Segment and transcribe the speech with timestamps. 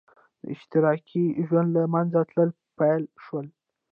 [0.41, 3.47] د اشتراکي ژوند له منځه تلل پیل شول.